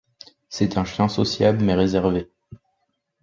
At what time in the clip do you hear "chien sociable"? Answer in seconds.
0.83-1.63